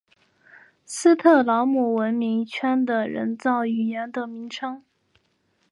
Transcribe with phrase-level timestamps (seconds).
[0.83, 4.83] 斯特劳姆文明圈的人造语言的名称。